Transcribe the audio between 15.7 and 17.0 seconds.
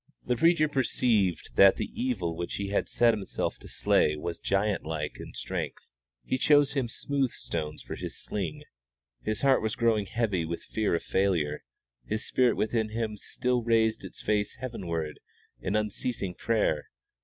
unceasing prayer.